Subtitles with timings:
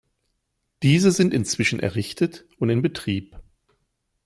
[0.81, 3.37] Diese sind inzwischen errichtet und in Betrieb.